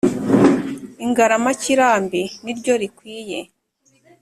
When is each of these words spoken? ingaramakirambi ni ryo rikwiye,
ingaramakirambi 1.05 2.21
ni 2.43 2.51
ryo 2.57 2.73
rikwiye, 2.81 3.39